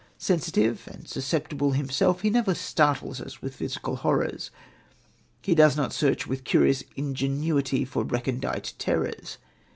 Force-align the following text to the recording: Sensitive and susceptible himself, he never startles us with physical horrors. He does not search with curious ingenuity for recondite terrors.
Sensitive 0.17 0.89
and 0.91 1.07
susceptible 1.07 1.73
himself, 1.73 2.21
he 2.21 2.31
never 2.31 2.55
startles 2.55 3.21
us 3.21 3.39
with 3.39 3.53
physical 3.57 3.97
horrors. 3.97 4.49
He 5.43 5.53
does 5.53 5.77
not 5.77 5.93
search 5.93 6.25
with 6.25 6.43
curious 6.43 6.83
ingenuity 6.95 7.85
for 7.85 8.03
recondite 8.03 8.73
terrors. 8.79 9.37